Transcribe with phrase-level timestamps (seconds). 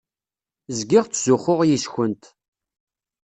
[0.77, 2.23] Zgiɣ ttzuxxuɣ yes-kent.